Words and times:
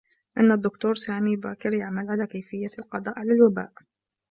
إنّ 0.37 0.51
الدّكتور 0.51 0.95
سامي 0.95 1.35
باكر 1.35 1.73
يعمل 1.73 2.09
على 2.09 2.27
كيفيّة 2.27 2.69
القضاء 2.79 3.19
على 3.19 3.33
الوباء. 3.33 3.71